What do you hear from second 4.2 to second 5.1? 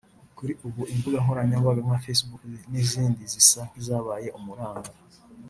umuranga